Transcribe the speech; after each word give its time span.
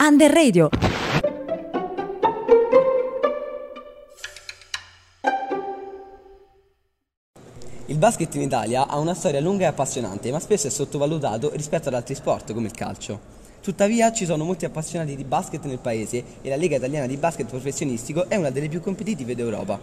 Under 0.00 0.30
Radio. 0.32 0.68
Il 7.86 7.98
basket 7.98 8.32
in 8.36 8.42
Italia 8.42 8.86
ha 8.86 8.96
una 8.98 9.14
storia 9.14 9.40
lunga 9.40 9.64
e 9.64 9.66
appassionante, 9.66 10.30
ma 10.30 10.38
spesso 10.38 10.68
è 10.68 10.70
sottovalutato 10.70 11.50
rispetto 11.54 11.88
ad 11.88 11.94
altri 11.94 12.14
sport 12.14 12.54
come 12.54 12.66
il 12.66 12.72
calcio. 12.72 13.18
Tuttavia 13.60 14.12
ci 14.12 14.24
sono 14.24 14.44
molti 14.44 14.64
appassionati 14.64 15.16
di 15.16 15.24
basket 15.24 15.64
nel 15.64 15.78
paese 15.78 16.22
e 16.42 16.48
la 16.48 16.54
Lega 16.56 16.76
Italiana 16.76 17.08
di 17.08 17.16
Basket 17.16 17.48
Professionistico 17.48 18.28
è 18.28 18.36
una 18.36 18.50
delle 18.50 18.68
più 18.68 18.80
competitive 18.80 19.34
d'Europa. 19.34 19.80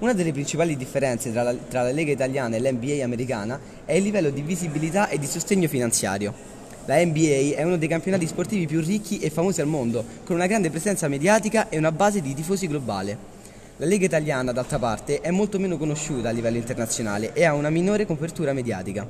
Una 0.00 0.12
delle 0.12 0.32
principali 0.32 0.76
differenze 0.76 1.32
tra 1.32 1.42
la, 1.42 1.54
tra 1.54 1.80
la 1.80 1.92
Lega 1.92 2.12
Italiana 2.12 2.56
e 2.56 2.60
l'NBA 2.60 3.02
americana 3.02 3.58
è 3.86 3.94
il 3.94 4.02
livello 4.02 4.28
di 4.28 4.42
visibilità 4.42 5.08
e 5.08 5.18
di 5.18 5.26
sostegno 5.26 5.66
finanziario. 5.66 6.55
La 6.86 7.04
NBA 7.04 7.56
è 7.56 7.64
uno 7.64 7.76
dei 7.76 7.88
campionati 7.88 8.28
sportivi 8.28 8.64
più 8.64 8.80
ricchi 8.80 9.18
e 9.18 9.28
famosi 9.28 9.60
al 9.60 9.66
mondo, 9.66 10.04
con 10.24 10.36
una 10.36 10.46
grande 10.46 10.70
presenza 10.70 11.08
mediatica 11.08 11.68
e 11.68 11.78
una 11.78 11.90
base 11.90 12.20
di 12.20 12.32
tifosi 12.32 12.68
globale. 12.68 13.18
La 13.78 13.86
Lega 13.86 14.04
Italiana, 14.04 14.52
d'altra 14.52 14.78
parte, 14.78 15.20
è 15.20 15.32
molto 15.32 15.58
meno 15.58 15.78
conosciuta 15.78 16.28
a 16.28 16.32
livello 16.32 16.58
internazionale 16.58 17.32
e 17.32 17.44
ha 17.44 17.54
una 17.54 17.70
minore 17.70 18.06
copertura 18.06 18.52
mediatica. 18.52 19.04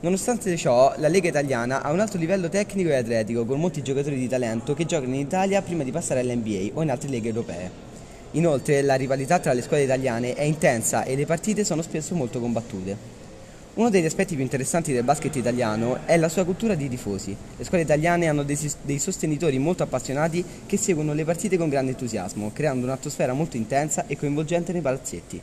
Nonostante 0.00 0.56
ciò, 0.56 0.92
la 0.96 1.06
Lega 1.06 1.28
Italiana 1.28 1.82
ha 1.82 1.92
un 1.92 2.00
alto 2.00 2.18
livello 2.18 2.48
tecnico 2.48 2.88
e 2.88 2.96
atletico, 2.96 3.44
con 3.44 3.60
molti 3.60 3.80
giocatori 3.80 4.16
di 4.16 4.26
talento 4.26 4.74
che 4.74 4.84
giocano 4.84 5.14
in 5.14 5.20
Italia 5.20 5.62
prima 5.62 5.84
di 5.84 5.92
passare 5.92 6.18
all'NBA 6.18 6.70
o 6.74 6.82
in 6.82 6.90
altre 6.90 7.08
leghe 7.08 7.28
europee. 7.28 7.70
Inoltre, 8.32 8.82
la 8.82 8.96
rivalità 8.96 9.38
tra 9.38 9.52
le 9.52 9.62
squadre 9.62 9.84
italiane 9.84 10.34
è 10.34 10.42
intensa 10.42 11.04
e 11.04 11.14
le 11.14 11.26
partite 11.26 11.62
sono 11.62 11.80
spesso 11.80 12.16
molto 12.16 12.40
combattute. 12.40 13.13
Uno 13.76 13.90
degli 13.90 14.04
aspetti 14.04 14.36
più 14.36 14.44
interessanti 14.44 14.92
del 14.92 15.02
basket 15.02 15.34
italiano 15.34 15.98
è 16.04 16.16
la 16.16 16.28
sua 16.28 16.44
cultura 16.44 16.76
di 16.76 16.88
tifosi. 16.88 17.36
Le 17.56 17.64
squadre 17.64 17.84
italiane 17.84 18.28
hanno 18.28 18.44
dei, 18.44 18.56
dei, 18.82 19.00
sostenitori 19.00 19.58
molto 19.58 19.82
appassionati 19.82 20.44
che 20.64 20.76
seguono 20.76 21.12
le 21.12 21.24
partite 21.24 21.56
con 21.56 21.68
grande 21.68 21.90
entusiasmo, 21.90 22.52
creando 22.52 22.86
un'atmosfera 22.86 23.32
molto 23.32 23.56
intensa 23.56 24.06
e 24.06 24.16
coinvolgente 24.16 24.70
nei 24.70 24.80
palazzetti. 24.80 25.40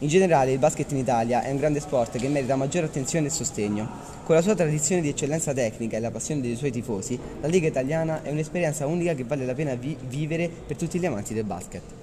In 0.00 0.08
generale 0.08 0.52
il 0.52 0.58
basket 0.58 0.90
in 0.92 0.98
Italia 0.98 1.42
è 1.42 1.50
un 1.50 1.56
grande 1.56 1.80
sport 1.80 2.18
che 2.18 2.28
merita 2.28 2.56
maggiore 2.56 2.84
attenzione 2.84 3.28
e 3.28 3.30
sostegno. 3.30 3.88
Con 4.22 4.34
la 4.34 4.42
sua 4.42 4.54
tradizione 4.54 5.00
di 5.00 5.08
eccellenza 5.08 5.54
tecnica 5.54 5.96
e 5.96 6.00
la 6.00 6.10
passione 6.10 6.42
dei 6.42 6.56
suoi 6.56 6.72
tifosi, 6.72 7.18
la 7.40 7.48
Lega 7.48 7.68
Italiana 7.68 8.20
è 8.22 8.30
un'esperienza 8.30 8.84
unica 8.86 9.14
che 9.14 9.24
vale 9.24 9.46
la 9.46 9.54
pena 9.54 9.74
vi- 9.76 9.96
vivere 10.08 10.46
per 10.66 10.76
tutti 10.76 10.98
gli 10.98 11.06
amanti 11.06 11.32
del 11.32 11.44
basket. 11.44 12.01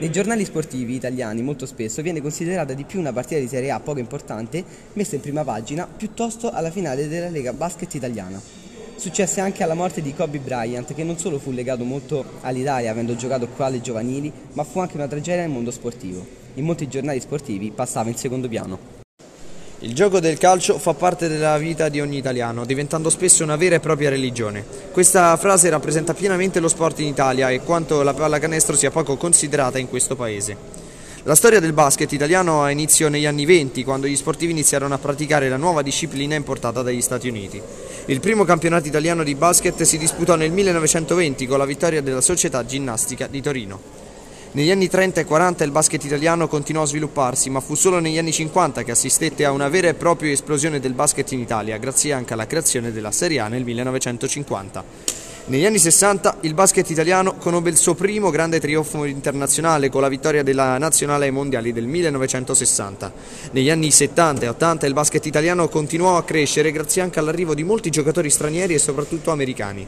Nei 0.00 0.10
giornali 0.10 0.46
sportivi 0.46 0.94
italiani 0.94 1.42
molto 1.42 1.66
spesso 1.66 2.00
viene 2.00 2.22
considerata 2.22 2.72
di 2.72 2.84
più 2.84 2.98
una 3.00 3.12
partita 3.12 3.38
di 3.38 3.46
Serie 3.46 3.70
A 3.70 3.80
poco 3.80 3.98
importante 3.98 4.64
messa 4.94 5.14
in 5.14 5.20
prima 5.20 5.44
pagina 5.44 5.86
piuttosto 5.86 6.50
alla 6.50 6.70
finale 6.70 7.06
della 7.06 7.28
Lega 7.28 7.52
Basket 7.52 7.92
italiana. 7.92 8.40
Successe 8.96 9.42
anche 9.42 9.62
alla 9.62 9.74
morte 9.74 10.00
di 10.00 10.14
Kobe 10.14 10.38
Bryant 10.38 10.94
che 10.94 11.04
non 11.04 11.18
solo 11.18 11.38
fu 11.38 11.50
legato 11.50 11.84
molto 11.84 12.24
all'Italia 12.40 12.90
avendo 12.90 13.14
giocato 13.14 13.46
qua 13.48 13.66
alle 13.66 13.82
giovanili 13.82 14.32
ma 14.54 14.64
fu 14.64 14.78
anche 14.78 14.96
una 14.96 15.06
tragedia 15.06 15.42
nel 15.42 15.50
mondo 15.50 15.70
sportivo. 15.70 16.26
In 16.54 16.64
molti 16.64 16.88
giornali 16.88 17.20
sportivi 17.20 17.70
passava 17.70 18.08
in 18.08 18.16
secondo 18.16 18.48
piano. 18.48 18.99
Il 19.82 19.94
gioco 19.94 20.20
del 20.20 20.36
calcio 20.36 20.78
fa 20.78 20.92
parte 20.92 21.26
della 21.26 21.56
vita 21.56 21.88
di 21.88 22.02
ogni 22.02 22.18
italiano, 22.18 22.66
diventando 22.66 23.08
spesso 23.08 23.42
una 23.42 23.56
vera 23.56 23.76
e 23.76 23.80
propria 23.80 24.10
religione. 24.10 24.62
Questa 24.92 25.34
frase 25.38 25.70
rappresenta 25.70 26.12
pienamente 26.12 26.60
lo 26.60 26.68
sport 26.68 26.98
in 26.98 27.06
Italia 27.06 27.48
e 27.48 27.62
quanto 27.62 28.02
la 28.02 28.12
pallacanestro 28.12 28.76
sia 28.76 28.90
poco 28.90 29.16
considerata 29.16 29.78
in 29.78 29.88
questo 29.88 30.16
paese. 30.16 30.54
La 31.22 31.34
storia 31.34 31.60
del 31.60 31.72
basket 31.72 32.12
italiano 32.12 32.62
ha 32.62 32.70
inizio 32.70 33.08
negli 33.08 33.24
anni 33.24 33.46
20, 33.46 33.82
quando 33.82 34.06
gli 34.06 34.16
sportivi 34.16 34.52
iniziarono 34.52 34.92
a 34.92 34.98
praticare 34.98 35.48
la 35.48 35.56
nuova 35.56 35.80
disciplina 35.80 36.34
importata 36.34 36.82
dagli 36.82 37.00
Stati 37.00 37.30
Uniti. 37.30 37.58
Il 38.04 38.20
primo 38.20 38.44
campionato 38.44 38.86
italiano 38.86 39.22
di 39.22 39.34
basket 39.34 39.80
si 39.84 39.96
disputò 39.96 40.34
nel 40.34 40.52
1920 40.52 41.46
con 41.46 41.56
la 41.56 41.64
vittoria 41.64 42.02
della 42.02 42.20
Società 42.20 42.66
Ginnastica 42.66 43.28
di 43.28 43.40
Torino. 43.40 44.09
Negli 44.52 44.72
anni 44.72 44.88
30 44.88 45.20
e 45.20 45.24
40 45.26 45.62
il 45.62 45.70
basket 45.70 46.02
italiano 46.02 46.48
continuò 46.48 46.82
a 46.82 46.86
svilupparsi, 46.86 47.50
ma 47.50 47.60
fu 47.60 47.76
solo 47.76 48.00
negli 48.00 48.18
anni 48.18 48.32
50 48.32 48.82
che 48.82 48.90
assistette 48.90 49.44
a 49.44 49.52
una 49.52 49.68
vera 49.68 49.86
e 49.86 49.94
propria 49.94 50.32
esplosione 50.32 50.80
del 50.80 50.92
basket 50.92 51.30
in 51.30 51.38
Italia, 51.38 51.76
grazie 51.76 52.12
anche 52.12 52.32
alla 52.32 52.48
creazione 52.48 52.90
della 52.90 53.12
Serie 53.12 53.38
A 53.38 53.46
nel 53.46 53.62
1950. 53.62 54.82
Negli 55.46 55.64
anni 55.64 55.78
60 55.78 56.38
il 56.40 56.54
basket 56.54 56.90
italiano 56.90 57.36
conobbe 57.36 57.70
il 57.70 57.76
suo 57.76 57.94
primo 57.94 58.30
grande 58.30 58.58
trionfo 58.58 59.04
internazionale 59.04 59.88
con 59.88 60.00
la 60.00 60.08
vittoria 60.08 60.42
della 60.42 60.78
nazionale 60.78 61.26
ai 61.26 61.30
mondiali 61.30 61.72
del 61.72 61.86
1960. 61.86 63.12
Negli 63.52 63.70
anni 63.70 63.92
70 63.92 64.46
e 64.46 64.48
80 64.48 64.86
il 64.86 64.94
basket 64.94 65.26
italiano 65.26 65.68
continuò 65.68 66.16
a 66.16 66.24
crescere 66.24 66.72
grazie 66.72 67.02
anche 67.02 67.20
all'arrivo 67.20 67.54
di 67.54 67.62
molti 67.62 67.88
giocatori 67.90 68.30
stranieri 68.30 68.74
e 68.74 68.78
soprattutto 68.78 69.30
americani. 69.30 69.86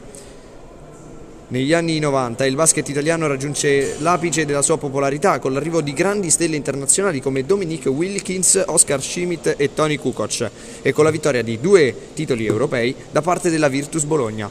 Negli 1.53 1.71
anni 1.71 1.99
90 1.99 2.47
il 2.47 2.55
basket 2.55 2.89
italiano 2.89 3.27
raggiunge 3.27 3.97
l'apice 3.99 4.43
della 4.43 4.63
sua 4.63 4.79
popolarità 4.79 5.37
con 5.37 5.53
l'arrivo 5.53 5.81
di 5.81 5.93
grandi 5.93 6.31
stelle 6.31 6.55
internazionali 6.55 7.21
come 7.21 7.45
Dominique 7.45 7.91
Wilkins, 7.91 8.63
Oscar 8.65 8.99
Schmidt 8.99 9.53
e 9.55 9.71
Tony 9.71 9.97
Kukoc 9.97 10.49
e 10.81 10.91
con 10.93 11.03
la 11.03 11.11
vittoria 11.11 11.43
di 11.43 11.59
due 11.59 11.95
titoli 12.15 12.47
europei 12.47 12.95
da 13.11 13.21
parte 13.21 13.51
della 13.51 13.67
Virtus 13.67 14.05
Bologna. 14.05 14.49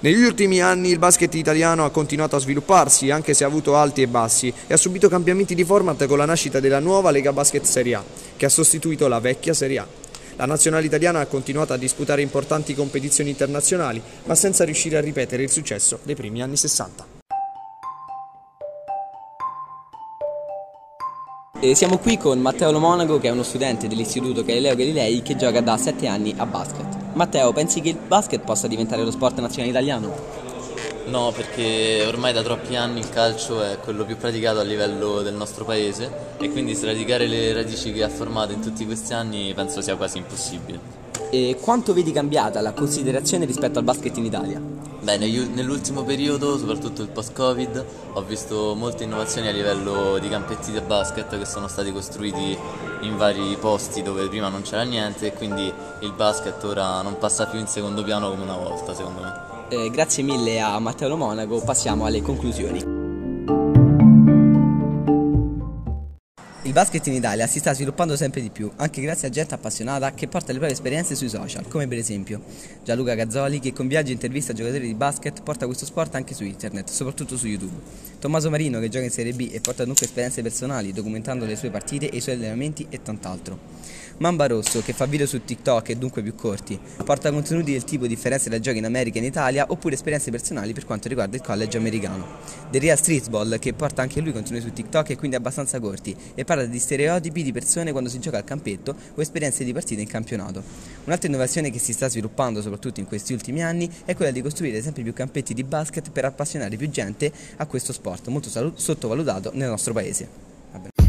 Negli 0.00 0.24
ultimi 0.24 0.60
anni 0.60 0.88
il 0.88 0.98
basket 0.98 1.32
italiano 1.34 1.84
ha 1.84 1.90
continuato 1.90 2.34
a 2.34 2.40
svilupparsi, 2.40 3.12
anche 3.12 3.32
se 3.32 3.44
ha 3.44 3.46
avuto 3.46 3.76
alti 3.76 4.02
e 4.02 4.08
bassi, 4.08 4.52
e 4.66 4.74
ha 4.74 4.76
subito 4.76 5.08
cambiamenti 5.08 5.54
di 5.54 5.62
format 5.62 6.04
con 6.06 6.18
la 6.18 6.24
nascita 6.24 6.58
della 6.58 6.80
nuova 6.80 7.12
Lega 7.12 7.32
Basket 7.32 7.62
Serie 7.62 7.94
A, 7.94 8.04
che 8.36 8.44
ha 8.44 8.48
sostituito 8.48 9.06
la 9.06 9.20
vecchia 9.20 9.54
Serie 9.54 9.78
A. 9.78 9.86
La 10.36 10.46
nazionale 10.46 10.86
italiana 10.86 11.20
ha 11.20 11.26
continuato 11.26 11.72
a 11.72 11.76
disputare 11.76 12.22
importanti 12.22 12.74
competizioni 12.74 13.30
internazionali, 13.30 14.02
ma 14.24 14.34
senza 14.34 14.64
riuscire 14.64 14.96
a 14.96 15.00
ripetere 15.00 15.42
il 15.42 15.50
successo 15.50 16.00
dei 16.02 16.14
primi 16.14 16.42
anni 16.42 16.56
60. 16.56 17.06
E 21.60 21.74
siamo 21.74 21.98
qui 21.98 22.18
con 22.18 22.40
Matteo 22.40 22.70
Lomonaco, 22.70 23.18
che 23.18 23.28
è 23.28 23.30
uno 23.30 23.42
studente 23.42 23.88
dell'istituto 23.88 24.44
Galileo 24.44 24.74
Galilei 24.74 25.22
che 25.22 25.36
gioca 25.36 25.60
da 25.60 25.76
7 25.76 26.06
anni 26.06 26.34
a 26.36 26.44
basket. 26.44 27.12
Matteo, 27.14 27.52
pensi 27.52 27.80
che 27.80 27.90
il 27.90 27.96
basket 28.06 28.42
possa 28.42 28.66
diventare 28.66 29.02
lo 29.02 29.10
sport 29.10 29.38
nazionale 29.38 29.70
italiano? 29.70 30.53
No, 31.06 31.32
perché 31.32 32.04
ormai 32.06 32.32
da 32.32 32.42
troppi 32.42 32.76
anni 32.76 33.00
il 33.00 33.08
calcio 33.10 33.62
è 33.62 33.78
quello 33.78 34.04
più 34.04 34.16
praticato 34.16 34.58
a 34.58 34.62
livello 34.62 35.22
del 35.22 35.34
nostro 35.34 35.64
paese 35.64 36.10
e 36.38 36.50
quindi 36.50 36.74
sradicare 36.74 37.26
le 37.26 37.52
radici 37.52 37.92
che 37.92 38.02
ha 38.02 38.08
formato 38.08 38.52
in 38.52 38.60
tutti 38.60 38.86
questi 38.86 39.12
anni 39.12 39.52
penso 39.54 39.80
sia 39.80 39.96
quasi 39.96 40.18
impossibile. 40.18 41.02
E 41.30 41.58
quanto 41.60 41.92
vedi 41.92 42.10
cambiata 42.12 42.60
la 42.60 42.72
considerazione 42.72 43.44
rispetto 43.44 43.78
al 43.78 43.84
basket 43.84 44.16
in 44.16 44.24
Italia? 44.24 44.60
Beh, 45.04 45.18
nell'ultimo 45.18 46.02
periodo, 46.02 46.56
soprattutto 46.56 47.02
il 47.02 47.08
post-Covid, 47.08 47.84
ho 48.14 48.22
visto 48.22 48.74
molte 48.74 49.04
innovazioni 49.04 49.48
a 49.48 49.52
livello 49.52 50.16
di 50.18 50.30
campetti 50.30 50.72
da 50.72 50.80
basket 50.80 51.36
che 51.36 51.44
sono 51.44 51.68
stati 51.68 51.92
costruiti 51.92 52.56
in 53.02 53.16
vari 53.18 53.54
posti 53.60 54.00
dove 54.00 54.26
prima 54.28 54.48
non 54.48 54.62
c'era 54.62 54.82
niente 54.82 55.26
e 55.26 55.32
quindi 55.34 55.70
il 56.00 56.12
basket 56.12 56.64
ora 56.64 57.02
non 57.02 57.18
passa 57.18 57.44
più 57.46 57.58
in 57.58 57.66
secondo 57.66 58.02
piano 58.02 58.30
come 58.30 58.44
una 58.44 58.56
volta, 58.56 58.94
secondo 58.94 59.20
me. 59.20 59.53
Eh, 59.70 59.88
grazie 59.90 60.22
mille 60.22 60.60
a 60.60 60.78
Matteo 60.78 61.16
Monaco, 61.16 61.62
passiamo 61.62 62.04
alle 62.04 62.20
conclusioni. 62.20 62.92
Il 66.64 66.72
basket 66.72 67.06
in 67.06 67.14
Italia 67.14 67.46
si 67.46 67.60
sta 67.60 67.72
sviluppando 67.72 68.14
sempre 68.14 68.42
di 68.42 68.50
più, 68.50 68.70
anche 68.76 69.00
grazie 69.00 69.28
a 69.28 69.30
gente 69.30 69.54
appassionata 69.54 70.12
che 70.12 70.28
porta 70.28 70.48
le 70.48 70.58
proprie 70.58 70.72
esperienze 70.72 71.14
sui 71.14 71.28
social, 71.28 71.66
come 71.68 71.86
per 71.88 71.98
esempio 71.98 72.42
Gianluca 72.82 73.14
Gazzoli 73.14 73.58
che 73.58 73.72
con 73.72 73.86
viaggi 73.86 74.10
e 74.10 74.14
interviste 74.14 74.52
a 74.52 74.54
giocatori 74.54 74.86
di 74.86 74.94
basket 74.94 75.42
porta 75.42 75.64
questo 75.64 75.86
sport 75.86 76.14
anche 76.14 76.34
su 76.34 76.44
internet, 76.44 76.90
soprattutto 76.90 77.36
su 77.36 77.46
YouTube. 77.46 77.80
Tommaso 78.18 78.50
Marino 78.50 78.80
che 78.80 78.88
gioca 78.88 79.04
in 79.04 79.10
Serie 79.10 79.32
B 79.32 79.48
e 79.50 79.60
porta 79.60 79.84
dunque 79.84 80.04
esperienze 80.04 80.42
personali, 80.42 80.92
documentando 80.92 81.46
le 81.46 81.56
sue 81.56 81.70
partite 81.70 82.10
e 82.10 82.16
i 82.16 82.20
suoi 82.20 82.34
allenamenti 82.34 82.86
e 82.90 83.00
tant'altro. 83.00 83.58
Mamba 84.18 84.46
Rosso 84.46 84.80
che 84.80 84.92
fa 84.92 85.06
video 85.06 85.26
su 85.26 85.44
TikTok 85.44 85.88
e 85.88 85.96
dunque 85.96 86.22
più 86.22 86.34
corti, 86.34 86.78
porta 87.04 87.32
contenuti 87.32 87.72
del 87.72 87.82
tipo 87.84 88.06
differenze 88.06 88.48
da 88.48 88.60
giochi 88.60 88.78
in 88.78 88.84
America 88.84 89.16
e 89.18 89.20
in 89.20 89.26
Italia 89.26 89.66
oppure 89.68 89.94
esperienze 89.94 90.30
personali 90.30 90.72
per 90.72 90.84
quanto 90.84 91.08
riguarda 91.08 91.36
il 91.36 91.42
college 91.42 91.76
americano. 91.76 92.26
The 92.70 92.78
Real 92.78 92.96
Streetball 92.96 93.58
che 93.58 93.72
porta 93.72 94.02
anche 94.02 94.20
lui 94.20 94.32
contenuti 94.32 94.64
su 94.64 94.72
TikTok 94.72 95.10
e 95.10 95.16
quindi 95.16 95.36
abbastanza 95.36 95.80
corti 95.80 96.16
e 96.34 96.44
parla 96.44 96.64
di 96.64 96.78
stereotipi 96.78 97.42
di 97.42 97.52
persone 97.52 97.90
quando 97.90 98.08
si 98.08 98.20
gioca 98.20 98.36
al 98.36 98.44
campetto 98.44 98.94
o 99.14 99.20
esperienze 99.20 99.64
di 99.64 99.72
partite 99.72 100.00
in 100.00 100.08
campionato. 100.08 100.62
Un'altra 101.04 101.28
innovazione 101.28 101.70
che 101.70 101.78
si 101.80 101.92
sta 101.92 102.08
sviluppando 102.08 102.62
soprattutto 102.62 103.00
in 103.00 103.06
questi 103.06 103.32
ultimi 103.32 103.62
anni 103.62 103.90
è 104.04 104.14
quella 104.14 104.30
di 104.30 104.42
costruire 104.42 104.80
sempre 104.80 105.02
più 105.02 105.12
campetti 105.12 105.54
di 105.54 105.64
basket 105.64 106.10
per 106.10 106.24
appassionare 106.24 106.76
più 106.76 106.88
gente 106.88 107.32
a 107.56 107.66
questo 107.66 107.92
sport 107.92 108.28
molto 108.28 108.48
sottovalutato 108.74 109.50
nel 109.54 109.68
nostro 109.68 109.92
paese. 109.92 110.28
E 110.72 111.03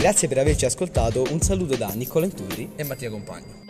grazie 0.00 0.28
per 0.28 0.38
averci 0.38 0.64
ascoltato, 0.64 1.26
un 1.30 1.42
saluto 1.42 1.76
da 1.76 1.88
Nicola 1.92 2.24
Inturri 2.24 2.70
e 2.74 2.84
Mattia 2.84 3.10
Compagno. 3.10 3.69